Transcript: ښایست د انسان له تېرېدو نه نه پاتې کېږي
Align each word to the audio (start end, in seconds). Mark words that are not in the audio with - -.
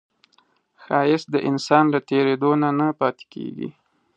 ښایست 0.83 1.27
د 1.31 1.35
انسان 1.49 1.83
له 1.93 1.99
تېرېدو 2.09 2.51
نه 2.63 2.69
نه 2.79 2.87
پاتې 2.99 3.25
کېږي 3.33 3.69